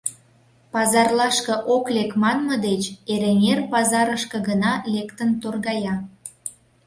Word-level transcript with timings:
Пазарлашке 0.73 1.55
ок 1.75 1.85
лек 1.95 2.11
манме 2.21 2.55
деч, 2.67 2.83
Эреҥер 3.13 3.59
пазарышке 3.71 4.37
гына 4.47 4.73
лектын 4.93 5.29
торгая. 5.41 5.95